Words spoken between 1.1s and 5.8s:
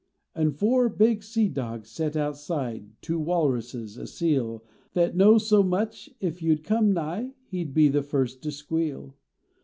sea dogs set outside Two walruses, a seal That knows so